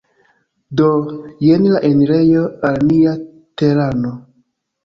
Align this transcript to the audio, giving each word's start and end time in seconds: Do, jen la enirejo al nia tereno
Do, 0.79 0.87
jen 1.49 1.67
la 1.75 1.83
enirejo 1.91 2.47
al 2.71 2.81
nia 2.89 3.15
tereno 3.63 4.17